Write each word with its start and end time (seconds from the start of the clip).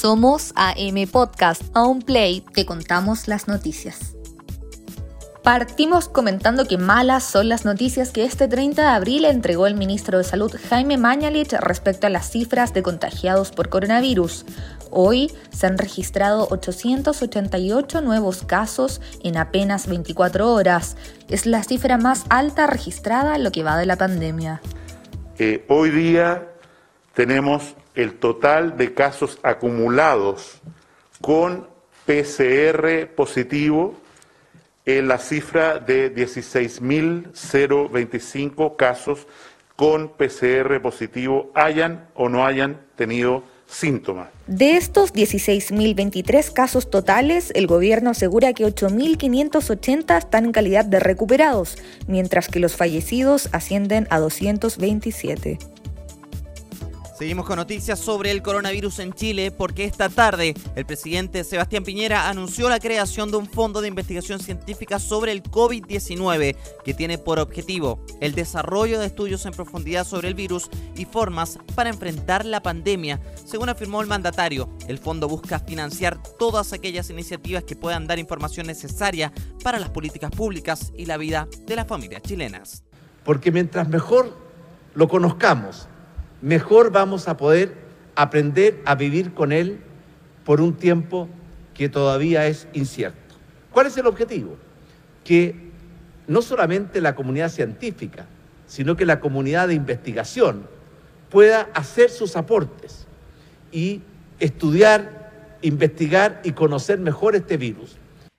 Somos 0.00 0.52
AM 0.54 1.08
Podcast. 1.10 1.76
Un 1.76 2.02
play 2.02 2.40
te 2.40 2.64
contamos 2.64 3.26
las 3.26 3.48
noticias. 3.48 4.14
Partimos 5.42 6.08
comentando 6.08 6.66
que 6.68 6.78
malas 6.78 7.24
son 7.24 7.48
las 7.48 7.64
noticias 7.64 8.12
que 8.12 8.22
este 8.22 8.46
30 8.46 8.80
de 8.80 8.88
abril 8.88 9.24
entregó 9.24 9.66
el 9.66 9.74
ministro 9.74 10.18
de 10.18 10.22
Salud 10.22 10.54
Jaime 10.70 10.98
Mañalich 10.98 11.52
respecto 11.52 12.06
a 12.06 12.10
las 12.10 12.30
cifras 12.30 12.72
de 12.74 12.84
contagiados 12.84 13.50
por 13.50 13.70
coronavirus. 13.70 14.44
Hoy 14.92 15.32
se 15.50 15.66
han 15.66 15.76
registrado 15.76 16.46
888 16.48 18.00
nuevos 18.00 18.44
casos 18.44 19.00
en 19.24 19.36
apenas 19.36 19.88
24 19.88 20.54
horas. 20.54 20.96
Es 21.28 21.44
la 21.44 21.64
cifra 21.64 21.98
más 21.98 22.24
alta 22.28 22.68
registrada 22.68 23.34
en 23.34 23.42
lo 23.42 23.50
que 23.50 23.64
va 23.64 23.76
de 23.76 23.86
la 23.86 23.96
pandemia. 23.96 24.60
Eh, 25.40 25.64
hoy 25.68 25.90
día 25.90 26.46
tenemos 27.14 27.74
el 27.98 28.14
total 28.14 28.76
de 28.76 28.94
casos 28.94 29.40
acumulados 29.42 30.60
con 31.20 31.66
PCR 32.06 33.08
positivo 33.16 33.96
en 34.86 35.08
la 35.08 35.18
cifra 35.18 35.80
de 35.80 36.14
16.025 36.14 38.76
casos 38.76 39.26
con 39.74 40.10
PCR 40.10 40.80
positivo, 40.80 41.50
hayan 41.54 42.06
o 42.14 42.28
no 42.28 42.46
hayan 42.46 42.80
tenido 42.94 43.42
síntomas. 43.66 44.28
De 44.46 44.76
estos 44.76 45.12
16.023 45.12 46.52
casos 46.52 46.90
totales, 46.90 47.50
el 47.54 47.66
gobierno 47.66 48.10
asegura 48.10 48.52
que 48.52 48.64
8.580 48.64 50.18
están 50.18 50.44
en 50.46 50.52
calidad 50.52 50.84
de 50.84 51.00
recuperados, 51.00 51.76
mientras 52.06 52.46
que 52.48 52.60
los 52.60 52.76
fallecidos 52.76 53.48
ascienden 53.52 54.06
a 54.10 54.20
227. 54.20 55.58
Seguimos 57.18 57.46
con 57.46 57.56
noticias 57.56 57.98
sobre 57.98 58.30
el 58.30 58.42
coronavirus 58.42 59.00
en 59.00 59.12
Chile 59.12 59.50
porque 59.50 59.82
esta 59.82 60.08
tarde 60.08 60.54
el 60.76 60.86
presidente 60.86 61.42
Sebastián 61.42 61.82
Piñera 61.82 62.28
anunció 62.28 62.68
la 62.68 62.78
creación 62.78 63.32
de 63.32 63.38
un 63.38 63.46
fondo 63.46 63.80
de 63.80 63.88
investigación 63.88 64.38
científica 64.38 65.00
sobre 65.00 65.32
el 65.32 65.42
COVID-19 65.42 66.54
que 66.84 66.94
tiene 66.94 67.18
por 67.18 67.40
objetivo 67.40 67.98
el 68.20 68.36
desarrollo 68.36 69.00
de 69.00 69.06
estudios 69.06 69.44
en 69.46 69.52
profundidad 69.52 70.06
sobre 70.06 70.28
el 70.28 70.34
virus 70.34 70.70
y 70.94 71.06
formas 71.06 71.58
para 71.74 71.90
enfrentar 71.90 72.44
la 72.44 72.62
pandemia. 72.62 73.20
Según 73.44 73.68
afirmó 73.68 74.00
el 74.00 74.06
mandatario, 74.06 74.68
el 74.86 74.98
fondo 74.98 75.26
busca 75.26 75.58
financiar 75.58 76.22
todas 76.38 76.72
aquellas 76.72 77.10
iniciativas 77.10 77.64
que 77.64 77.74
puedan 77.74 78.06
dar 78.06 78.20
información 78.20 78.68
necesaria 78.68 79.32
para 79.64 79.80
las 79.80 79.90
políticas 79.90 80.30
públicas 80.30 80.92
y 80.96 81.06
la 81.06 81.16
vida 81.16 81.48
de 81.66 81.74
las 81.74 81.88
familias 81.88 82.22
chilenas. 82.22 82.84
Porque 83.24 83.50
mientras 83.50 83.88
mejor 83.88 84.38
lo 84.94 85.08
conozcamos, 85.08 85.88
mejor 86.40 86.90
vamos 86.90 87.28
a 87.28 87.36
poder 87.36 87.74
aprender 88.14 88.80
a 88.84 88.94
vivir 88.94 89.34
con 89.34 89.52
él 89.52 89.80
por 90.44 90.60
un 90.60 90.74
tiempo 90.74 91.28
que 91.74 91.88
todavía 91.88 92.46
es 92.46 92.68
incierto. 92.72 93.36
¿Cuál 93.72 93.86
es 93.86 93.96
el 93.96 94.06
objetivo? 94.06 94.56
Que 95.24 95.70
no 96.26 96.42
solamente 96.42 97.00
la 97.00 97.14
comunidad 97.14 97.50
científica, 97.50 98.26
sino 98.66 98.96
que 98.96 99.06
la 99.06 99.20
comunidad 99.20 99.68
de 99.68 99.74
investigación 99.74 100.66
pueda 101.30 101.68
hacer 101.74 102.10
sus 102.10 102.36
aportes 102.36 103.06
y 103.72 104.02
estudiar, 104.40 105.58
investigar 105.62 106.40
y 106.44 106.52
conocer 106.52 106.98
mejor 106.98 107.36
este 107.36 107.56
virus 107.56 107.96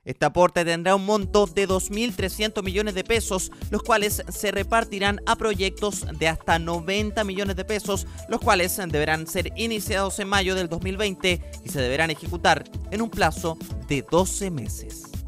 este 0.09 0.25
aporte 0.25 0.65
tendrá 0.65 0.95
un 0.95 1.05
monto 1.05 1.45
de 1.45 1.67
2.300 1.67 2.63
millones 2.63 2.95
de 2.95 3.03
pesos, 3.03 3.51
los 3.69 3.83
cuales 3.83 4.23
se 4.27 4.49
repartirán 4.49 5.21
a 5.27 5.35
proyectos 5.35 6.03
de 6.17 6.27
hasta 6.27 6.57
90 6.57 7.23
millones 7.23 7.55
de 7.55 7.63
pesos, 7.63 8.07
los 8.27 8.41
cuales 8.41 8.75
deberán 8.87 9.27
ser 9.27 9.53
iniciados 9.55 10.17
en 10.17 10.27
mayo 10.27 10.55
del 10.55 10.67
2020 10.67 11.41
y 11.63 11.69
se 11.69 11.79
deberán 11.79 12.09
ejecutar 12.09 12.63
en 12.89 13.03
un 13.03 13.11
plazo 13.11 13.55
de 13.87 14.01
12 14.01 14.49
meses. 14.49 15.18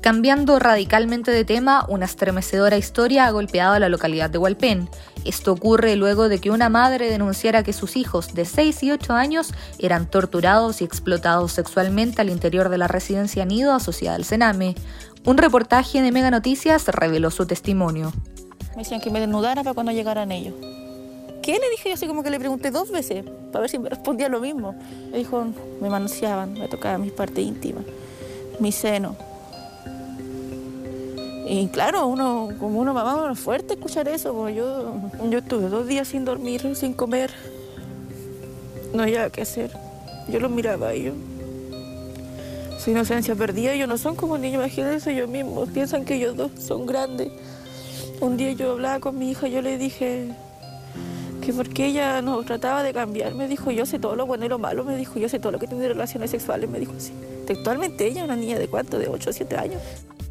Cambiando 0.00 0.58
radicalmente 0.58 1.30
de 1.30 1.44
tema, 1.44 1.84
una 1.86 2.06
estremecedora 2.06 2.78
historia 2.78 3.26
ha 3.26 3.30
golpeado 3.32 3.74
a 3.74 3.78
la 3.78 3.90
localidad 3.90 4.30
de 4.30 4.38
Hualpén. 4.38 4.88
Esto 5.26 5.52
ocurre 5.52 5.94
luego 5.96 6.30
de 6.30 6.38
que 6.38 6.50
una 6.50 6.70
madre 6.70 7.10
denunciara 7.10 7.62
que 7.62 7.74
sus 7.74 7.96
hijos 7.96 8.32
de 8.32 8.46
6 8.46 8.82
y 8.84 8.92
8 8.92 9.12
años 9.12 9.52
eran 9.78 10.10
torturados 10.10 10.80
y 10.80 10.84
explotados 10.84 11.52
sexualmente 11.52 12.22
al 12.22 12.30
interior 12.30 12.70
de 12.70 12.78
la 12.78 12.88
residencia 12.88 13.44
Nido 13.44 13.74
asociada 13.74 14.16
al 14.16 14.24
Sename. 14.24 14.74
Un 15.26 15.36
reportaje 15.36 16.00
de 16.00 16.12
Mega 16.12 16.30
Noticias 16.30 16.88
reveló 16.88 17.30
su 17.30 17.44
testimonio. 17.44 18.10
Me 18.70 18.84
decían 18.84 19.02
que 19.02 19.10
me 19.10 19.20
desnudara 19.20 19.62
para 19.62 19.74
cuando 19.74 19.92
llegaran 19.92 20.32
ellos. 20.32 20.54
¿Qué 21.42 21.58
le 21.58 21.68
dije? 21.68 21.90
Yo 21.90 21.94
así 21.96 22.06
como 22.06 22.22
que 22.22 22.30
le 22.30 22.38
pregunté 22.38 22.70
dos 22.70 22.90
veces 22.90 23.26
para 23.52 23.60
ver 23.60 23.70
si 23.70 23.78
me 23.78 23.90
respondía 23.90 24.30
lo 24.30 24.40
mismo. 24.40 24.74
Me 25.10 25.18
dijo, 25.18 25.46
me 25.82 25.90
manoseaban, 25.90 26.54
me 26.54 26.68
tocaban 26.68 27.02
mis 27.02 27.12
partes 27.12 27.44
íntimas, 27.44 27.84
mi 28.60 28.72
seno 28.72 29.29
y 31.52 31.66
claro, 31.66 32.06
uno, 32.06 32.50
como 32.60 32.78
una 32.78 32.92
mamá 32.92 33.34
fuerte 33.34 33.74
escuchar 33.74 34.06
eso, 34.06 34.32
porque 34.32 34.54
yo, 34.54 34.94
yo 35.28 35.38
estuve 35.38 35.68
dos 35.68 35.84
días 35.84 36.06
sin 36.06 36.24
dormir, 36.24 36.76
sin 36.76 36.92
comer. 36.92 37.32
No 38.94 39.02
había 39.02 39.28
qué 39.30 39.42
hacer. 39.42 39.72
Yo 40.28 40.38
los 40.38 40.48
miraba 40.48 40.94
y 40.94 41.06
yo. 41.06 41.12
Su 42.78 42.92
inocencia 42.92 43.34
perdida, 43.34 43.72
ellos 43.72 43.88
no 43.88 43.98
son 43.98 44.14
como 44.14 44.38
niños, 44.38 44.62
imagínense 44.62 45.10
ellos 45.10 45.28
mismos, 45.28 45.68
piensan 45.70 46.04
que 46.04 46.14
ellos 46.14 46.36
dos 46.36 46.52
son 46.56 46.86
grandes. 46.86 47.32
Un 48.20 48.36
día 48.36 48.52
yo 48.52 48.70
hablaba 48.70 49.00
con 49.00 49.18
mi 49.18 49.32
hija, 49.32 49.48
yo 49.48 49.60
le 49.60 49.76
dije 49.76 50.28
que 51.44 51.52
porque 51.52 51.86
ella 51.86 52.22
nos 52.22 52.46
trataba 52.46 52.84
de 52.84 52.92
cambiar, 52.92 53.34
me 53.34 53.48
dijo, 53.48 53.72
yo 53.72 53.86
sé 53.86 53.98
todo 53.98 54.14
lo 54.14 54.24
bueno 54.24 54.44
y 54.44 54.48
lo 54.48 54.60
malo, 54.60 54.84
me 54.84 54.96
dijo, 54.96 55.18
yo 55.18 55.28
sé 55.28 55.40
todo 55.40 55.50
lo 55.50 55.58
que 55.58 55.66
tiene 55.66 55.88
relaciones 55.88 56.30
sexuales, 56.30 56.70
me 56.70 56.78
dijo 56.78 56.92
así. 56.96 57.12
Textualmente 57.44 58.06
ella, 58.06 58.22
una 58.22 58.36
niña 58.36 58.56
de 58.56 58.68
cuánto, 58.68 59.00
de 59.00 59.08
8 59.08 59.30
o 59.30 59.32
7 59.32 59.56
años. 59.56 59.82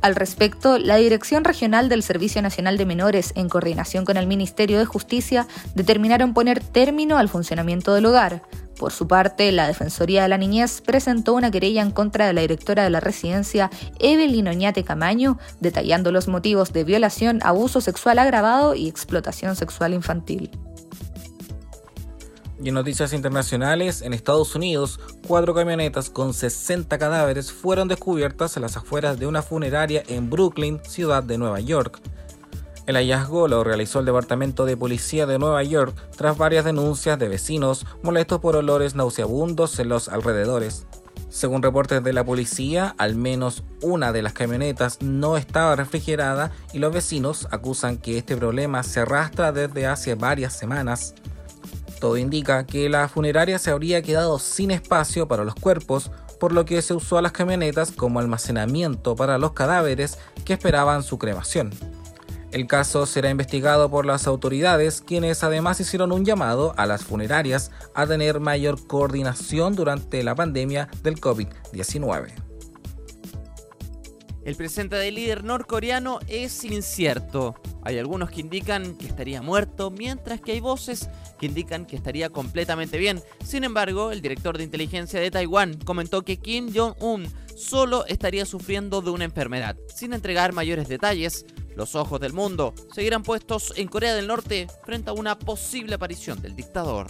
Al 0.02 0.16
respecto, 0.16 0.78
la 0.78 0.96
Dirección 0.96 1.44
Regional 1.44 1.90
del 1.90 2.04
Servicio 2.04 2.42
Nacional 2.42 2.78
de 2.78 2.86
Menores, 2.86 3.34
en 3.36 3.50
coordinación 3.50 4.06
con 4.06 4.16
el 4.16 4.28
Ministerio 4.28 4.80
de 4.80 4.86
Justicia, 4.86 5.46
determinaron 5.76 6.34
poner 6.34 6.62
término 6.64 7.18
al 7.18 7.28
funcionamiento 7.28 7.94
del 7.94 8.06
hogar. 8.06 8.44
Por 8.78 8.94
su 8.94 9.10
parte, 9.10 9.52
la 9.52 9.68
Defensoría 9.68 10.24
de 10.24 10.30
la 10.30 10.38
Niñez 10.38 10.80
presentó 10.80 11.34
una 11.34 11.52
querella 11.52 11.82
en 11.82 11.92
contra 11.92 12.28
de 12.28 12.34
la 12.34 12.40
directora 12.40 12.86
de 12.86 12.90
la 12.90 13.02
residencia, 13.02 13.70
Evelyn 14.00 14.48
Oñate 14.48 14.86
Camaño, 14.86 15.38
detallando 15.60 16.14
los 16.14 16.30
motivos 16.30 16.72
de 16.72 16.86
violación, 16.86 17.40
abuso 17.44 17.82
sexual 17.82 18.20
agravado 18.20 18.76
y 18.76 18.88
explotación 18.88 19.58
sexual 19.58 19.94
infantil. 19.94 20.50
Y 22.62 22.70
en 22.70 22.76
noticias 22.76 23.14
internacionales, 23.14 24.02
en 24.02 24.14
Estados 24.14 24.54
Unidos, 24.54 25.00
cuatro 25.28 25.54
camionetas 25.54 26.10
con 26.10 26.34
60 26.34 26.98
cadáveres 26.98 27.52
fueron 27.52 27.88
descubiertas 27.88 28.58
en 28.58 28.64
las 28.64 28.76
afueras 28.76 29.18
de 29.18 29.28
una 29.28 29.42
funeraria 29.42 30.04
en 30.08 30.30
Brooklyn, 30.30 30.82
ciudad 30.84 31.24
de 31.24 31.38
Nueva 31.38 31.62
York. 31.62 32.02
El 32.86 32.96
hallazgo 32.96 33.48
lo 33.48 33.64
realizó 33.64 34.00
el 34.00 34.06
Departamento 34.06 34.66
de 34.66 34.76
Policía 34.76 35.26
de 35.26 35.38
Nueva 35.40 35.64
York 35.64 35.96
tras 36.18 36.38
varias 36.38 36.66
denuncias 36.66 37.20
de 37.20 37.30
vecinos 37.30 37.86
molestos 38.02 38.40
por 38.40 38.56
olores 38.56 38.96
nauseabundos 38.96 39.78
en 39.80 39.90
los 39.90 40.10
alrededores. 40.10 40.86
Según 41.30 41.62
reportes 41.62 42.04
de 42.04 42.12
la 42.12 42.26
policía, 42.26 42.96
al 42.98 43.16
menos 43.16 43.64
una 43.84 44.12
de 44.12 44.24
las 44.24 44.34
camionetas 44.34 45.02
no 45.02 45.38
estaba 45.38 45.76
refrigerada 45.76 46.52
y 46.74 46.80
los 46.80 46.92
vecinos 46.92 47.48
acusan 47.52 47.98
que 47.98 48.18
este 48.18 48.36
problema 48.36 48.82
se 48.82 49.02
arrastra 49.02 49.52
desde 49.52 49.86
hace 49.86 50.16
varias 50.16 50.58
semanas. 50.58 51.14
Todo 52.00 52.18
indica 52.18 52.66
que 52.66 52.90
la 52.90 53.08
funeraria 53.10 53.60
se 53.60 53.72
habría 53.72 54.02
quedado 54.02 54.40
sin 54.40 54.72
espacio 54.72 55.28
para 55.28 55.44
los 55.44 55.56
cuerpos, 55.56 56.12
por 56.40 56.54
lo 56.54 56.64
que 56.64 56.82
se 56.82 56.94
usó 56.94 57.18
a 57.18 57.22
las 57.22 57.34
camionetas 57.34 57.92
como 57.92 58.20
almacenamiento 58.20 59.16
para 59.16 59.38
los 59.38 59.52
cadáveres 59.52 60.18
que 60.46 60.54
esperaban 60.54 61.04
su 61.04 61.20
cremación. 61.20 61.72
El 62.52 62.66
caso 62.66 63.06
será 63.06 63.30
investigado 63.30 63.92
por 63.92 64.06
las 64.06 64.26
autoridades, 64.26 65.02
quienes 65.02 65.44
además 65.44 65.80
hicieron 65.80 66.12
un 66.12 66.26
llamado 66.26 66.74
a 66.78 66.88
las 66.88 67.04
funerarias 67.04 67.70
a 67.94 68.08
tener 68.08 68.40
mayor 68.40 68.88
coordinación 68.88 69.76
durante 69.76 70.24
la 70.24 70.34
pandemia 70.34 70.90
del 71.04 71.20
COVID-19. 71.22 72.32
El 74.46 74.56
presente 74.56 74.96
del 74.96 75.16
líder 75.16 75.44
norcoreano 75.44 76.20
es 76.28 76.64
incierto. 76.64 77.56
Hay 77.84 77.98
algunos 77.98 78.30
que 78.30 78.42
indican 78.42 78.96
que 78.96 79.08
estaría 79.08 79.42
muerto, 79.42 79.92
mientras 79.92 80.42
que 80.42 80.54
hay 80.54 80.60
voces 80.60 81.10
que 81.40 81.46
indican 81.46 81.86
que 81.86 81.96
estaría 81.96 82.30
completamente 82.30 82.98
bien. 82.98 83.22
Sin 83.44 83.64
embargo, 83.64 84.12
el 84.12 84.22
director 84.22 84.58
de 84.58 84.64
inteligencia 84.64 85.20
de 85.20 85.32
Taiwán 85.32 85.78
comentó 85.86 86.24
que 86.24 86.38
Kim 86.38 86.74
Jong-un 86.74 87.28
solo 87.56 88.06
estaría 88.06 88.46
sufriendo 88.46 89.02
de 89.02 89.12
una 89.12 89.26
enfermedad. 89.26 89.78
Sin 89.94 90.14
entregar 90.14 90.54
mayores 90.54 90.88
detalles, 90.88 91.46
los 91.76 91.96
ojos 91.96 92.20
del 92.20 92.34
mundo 92.34 92.74
seguirán 92.94 93.24
puestos 93.24 93.74
en 93.78 93.88
Corea 93.88 94.14
del 94.14 94.28
Norte 94.28 94.68
frente 94.84 95.10
a 95.10 95.14
una 95.14 95.40
posible 95.40 95.96
aparición 95.96 96.42
del 96.42 96.56
dictador. 96.56 97.08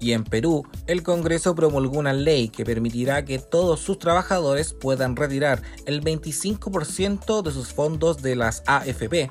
Y 0.00 0.12
en 0.12 0.24
Perú, 0.24 0.66
el 0.86 1.02
Congreso 1.02 1.54
promulgó 1.54 1.98
una 1.98 2.14
ley 2.14 2.48
que 2.48 2.64
permitirá 2.64 3.24
que 3.24 3.38
todos 3.38 3.80
sus 3.80 3.98
trabajadores 3.98 4.72
puedan 4.72 5.14
retirar 5.14 5.62
el 5.84 6.02
25% 6.02 7.42
de 7.42 7.52
sus 7.52 7.68
fondos 7.74 8.22
de 8.22 8.34
las 8.34 8.62
AFP. 8.66 9.30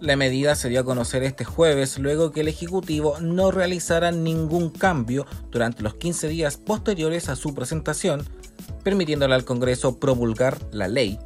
La 0.00 0.16
medida 0.16 0.54
se 0.56 0.68
dio 0.68 0.80
a 0.80 0.84
conocer 0.84 1.22
este 1.22 1.44
jueves 1.44 1.98
luego 1.98 2.32
que 2.32 2.40
el 2.40 2.48
Ejecutivo 2.48 3.18
no 3.20 3.50
realizara 3.52 4.10
ningún 4.10 4.70
cambio 4.70 5.26
durante 5.50 5.82
los 5.82 5.94
15 5.94 6.28
días 6.28 6.56
posteriores 6.56 7.28
a 7.28 7.36
su 7.36 7.54
presentación, 7.54 8.24
permitiéndole 8.82 9.34
al 9.34 9.44
Congreso 9.44 9.98
promulgar 9.98 10.58
la 10.72 10.88
ley. 10.88 11.18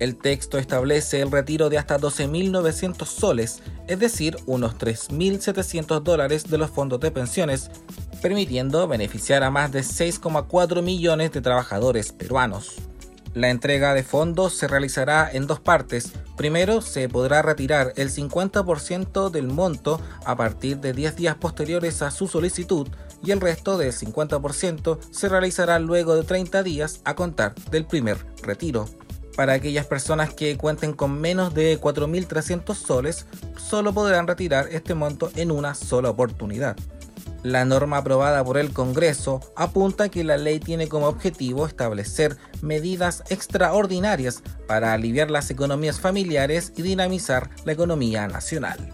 El 0.00 0.16
texto 0.16 0.58
establece 0.58 1.20
el 1.20 1.30
retiro 1.30 1.68
de 1.68 1.78
hasta 1.78 1.98
12.900 1.98 3.06
soles, 3.06 3.62
es 3.86 3.98
decir, 3.98 4.36
unos 4.46 4.76
3.700 4.76 6.02
dólares 6.02 6.50
de 6.50 6.58
los 6.58 6.70
fondos 6.70 7.00
de 7.00 7.10
pensiones, 7.10 7.70
permitiendo 8.24 8.88
beneficiar 8.88 9.42
a 9.42 9.50
más 9.50 9.70
de 9.70 9.80
6,4 9.80 10.80
millones 10.80 11.30
de 11.32 11.42
trabajadores 11.42 12.10
peruanos. 12.12 12.76
La 13.34 13.50
entrega 13.50 13.92
de 13.92 14.02
fondos 14.02 14.56
se 14.56 14.66
realizará 14.66 15.30
en 15.30 15.46
dos 15.46 15.60
partes. 15.60 16.10
Primero, 16.34 16.80
se 16.80 17.06
podrá 17.10 17.42
retirar 17.42 17.92
el 17.96 18.10
50% 18.10 19.28
del 19.28 19.48
monto 19.48 20.00
a 20.24 20.36
partir 20.36 20.78
de 20.78 20.94
10 20.94 21.16
días 21.16 21.34
posteriores 21.34 22.00
a 22.00 22.10
su 22.10 22.26
solicitud 22.26 22.88
y 23.22 23.30
el 23.30 23.42
resto 23.42 23.76
del 23.76 23.92
50% 23.92 25.00
se 25.10 25.28
realizará 25.28 25.78
luego 25.78 26.16
de 26.16 26.22
30 26.22 26.62
días 26.62 27.02
a 27.04 27.14
contar 27.14 27.54
del 27.70 27.84
primer 27.84 28.16
retiro. 28.42 28.88
Para 29.36 29.52
aquellas 29.52 29.84
personas 29.84 30.32
que 30.32 30.56
cuenten 30.56 30.94
con 30.94 31.20
menos 31.20 31.52
de 31.52 31.78
4.300 31.78 32.74
soles, 32.74 33.26
solo 33.58 33.92
podrán 33.92 34.26
retirar 34.26 34.68
este 34.70 34.94
monto 34.94 35.30
en 35.36 35.50
una 35.50 35.74
sola 35.74 36.08
oportunidad. 36.08 36.74
La 37.44 37.66
norma 37.66 37.98
aprobada 37.98 38.42
por 38.42 38.56
el 38.56 38.72
Congreso 38.72 39.38
apunta 39.54 40.08
que 40.08 40.24
la 40.24 40.38
ley 40.38 40.60
tiene 40.60 40.88
como 40.88 41.08
objetivo 41.08 41.66
establecer 41.66 42.38
medidas 42.62 43.22
extraordinarias 43.28 44.42
para 44.66 44.94
aliviar 44.94 45.30
las 45.30 45.50
economías 45.50 46.00
familiares 46.00 46.72
y 46.74 46.80
dinamizar 46.80 47.50
la 47.66 47.72
economía 47.72 48.26
nacional. 48.28 48.88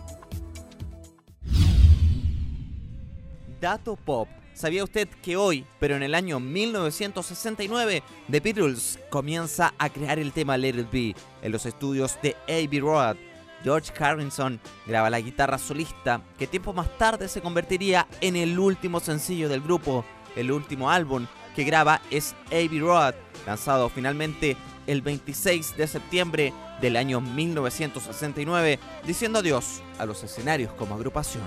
Dato 3.61 3.95
Pop. 3.95 4.27
¿Sabía 4.53 4.83
usted 4.83 5.09
que 5.23 5.37
hoy, 5.37 5.65
pero 5.79 5.95
en 5.95 6.03
el 6.03 6.17
año 6.17 6.41
1969, 6.41 8.03
The 8.33 8.41
Beatles 8.41 8.99
comienza 9.11 9.75
a 9.79 9.91
crear 9.91 10.19
el 10.19 10.33
tema 10.33 10.59
Let 10.59 10.71
It 10.71 10.91
Be 10.91 11.15
en 11.43 11.53
los 11.53 11.67
estudios 11.67 12.19
de 12.21 12.35
Abbey 12.49 12.81
Road? 12.81 13.17
George 13.63 13.93
Harrison 14.03 14.61
graba 14.87 15.11
la 15.11 15.21
guitarra 15.21 15.59
solista, 15.59 16.23
que 16.39 16.47
tiempo 16.47 16.73
más 16.73 16.97
tarde 16.99 17.29
se 17.29 17.41
convertiría 17.41 18.07
en 18.21 18.37
el 18.37 18.59
último 18.59 19.01
sencillo 19.01 19.49
del 19.49 19.61
grupo. 19.61 20.05
El 20.37 20.53
último 20.53 20.91
álbum 20.91 21.27
que 21.55 21.65
graba 21.65 22.01
es 22.11 22.35
Abbey 22.47 22.81
Road, 22.81 23.15
lanzado 23.47 23.89
finalmente 23.89 24.57
el 24.87 25.03
26 25.03 25.77
de 25.77 25.87
septiembre 25.87 26.53
del 26.81 26.97
año 26.97 27.21
1969, 27.21 28.79
diciendo 29.07 29.41
adiós 29.41 29.83
a 29.99 30.07
los 30.07 30.23
escenarios 30.23 30.73
como 30.73 30.95
agrupación. 30.95 31.45